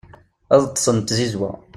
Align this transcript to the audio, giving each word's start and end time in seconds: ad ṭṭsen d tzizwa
ad 0.53 0.63
ṭṭsen 0.69 0.97
d 0.99 1.05
tzizwa 1.07 1.51